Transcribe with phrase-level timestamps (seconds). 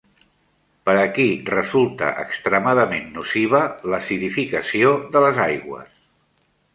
[0.89, 3.61] Per a qui resulta extremadament nociva
[3.95, 5.93] l'acidificació de les aigües?